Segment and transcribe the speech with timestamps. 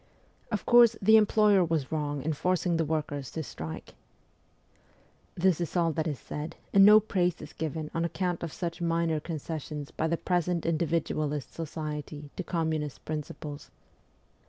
[0.51, 3.93] 'Of course, the employer was wrong in forcing the workers to strike,'
[5.35, 8.81] This is all that is said, and no praise is given on account of such
[8.81, 13.69] minor concessions by the present individualist society to communist principles.